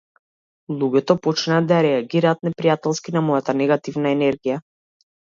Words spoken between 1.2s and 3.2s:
почнаа да реагираат непријателски